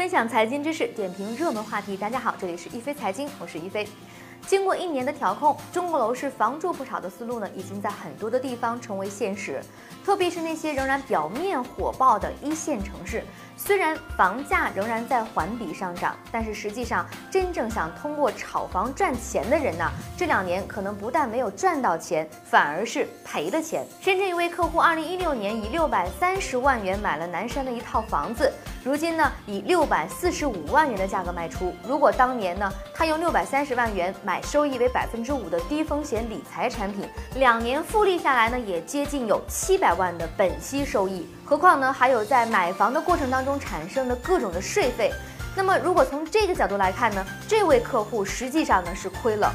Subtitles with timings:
[0.00, 1.94] 分享财经知识，点评热门话题。
[1.94, 3.86] 大家好，这里是一飞财经，我是一飞。
[4.46, 9.60] 经过一年的调控，中国楼市房住不炒的思路呢，已经在很多的地方成为现实。
[10.02, 13.22] 特别是那些仍然表面火爆的一线城市，
[13.58, 19.84] 虽然房价仍然在环比上涨，但是实际上真正想通过炒房赚钱的人呢，
[20.16, 23.84] 这两年可能不但没有赚到钱，反而是赔了钱。
[24.00, 28.50] 深圳一位客户，二零一六年以六百三十万元买了南山的一套房子，
[28.82, 31.74] 如今呢以六百四十五万元的价格卖出。
[31.86, 37.06] 如果当年呢他用六百三十万元买收益为百分之五的低风险理财产品，
[37.36, 39.90] 两年复利下来呢也接近有七百。
[39.90, 45.12] 万的本息收益，何况呢还有在买房的过程当中产生的各种的税费。
[45.54, 49.52] 那么如果从这个角度来看呢，这位客户实际上呢是亏了。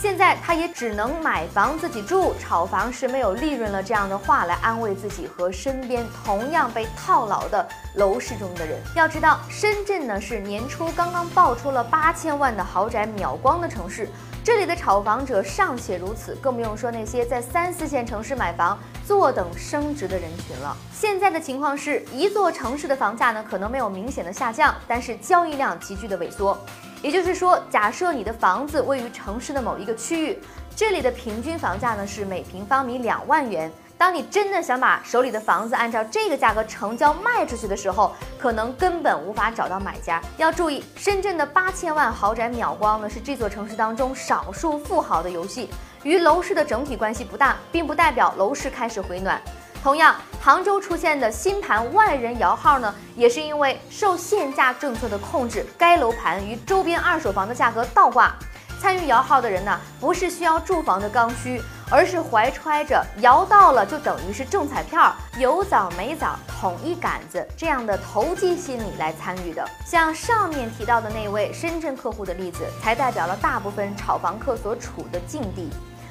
[0.00, 8.80] 现在他也只能买房自己住，炒房是没有利润了这样的话来安慰自己和身边同样被套牢的楼市中的人。
[8.96, 14.08] 要知道，深圳呢是年初刚刚爆出了八千万的豪宅秒光的城市。
[14.42, 20.74] 这里的炒房者尚且如此，更不用说那些在三四线城市买房、坐等升值的人群了。
[20.94, 26.58] 现在的情况是一座城市的房价呢，可能没有明显的下降，但是交易量急剧的萎缩。
[27.02, 30.38] 也就是说，假设你的房子位于城市的某一个区域，
[30.76, 33.70] 这里的平均房价呢是每平方米两万元。
[33.96, 40.22] 当你真的想把手里的房子按照这个价格成交卖出去的时候，可能根本无法找到买家。
[40.38, 45.68] 要注意，深圳的八千万豪宅秒光呢，是这座城市当中少数富豪的游戏，
[46.02, 49.40] 与楼市的整体关系不大，并不代表楼市开始回暖。
[49.82, 58.34] 同样，杭州出现的新盘万人摇号呢，也是因为受限价政策的控制，该楼盘与周边二手房的价格倒挂。
[58.78, 69.66] 参与摇号的人呢，不是需要住房的刚需，而是怀揣着摇到了就等于是中彩票，有枣没枣统一杆子这样的投机心理来参与的。
[69.86, 75.70] 像上面提到的那位深圳客户的例子，才代表了大部分炒房客所处的境地。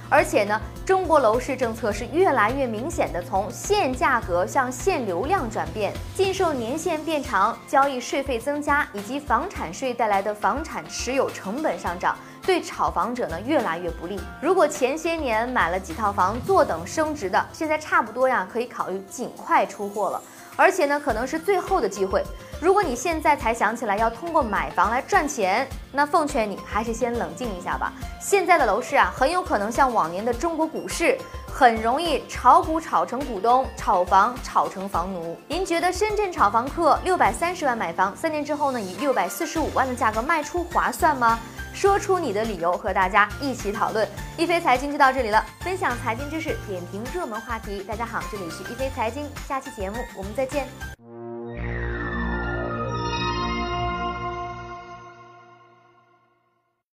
[0.10, 12.18] 而且呢，中国楼市政策是越来越明显的从限价格向限流量转变，禁售年限变长、交易税费增加以及房产税带来的房产持有成本上涨，
[12.50, 14.20] 对炒房者呢越来越不利。
[14.42, 20.20] 如果前些年买了几套房坐等升值的，现在差不多呀可以考虑尽快出货了。
[20.56, 22.24] 而且呢，可能是最后的机会。
[22.60, 27.94] 如果你现在才想起来要通过买房来赚钱，那奉劝你还是先冷静一下吧。
[28.20, 31.16] 现在的楼市啊，很有可能像往年的中国股市，
[31.54, 35.38] 很容易炒股炒成股东，炒房炒成房奴。
[35.48, 41.38] 您觉得深圳炒房客六百三十万买房，三年之后呢，以六百四十五万的价格卖出，划算吗？
[41.80, 44.06] 说出你的理由，和大家一起讨论。
[44.38, 47.82] 一飞财经就到这里了，分享财经知识，点评热门话题。
[47.88, 50.68] 大家好，这里是一飞财经，下期节目我们再见。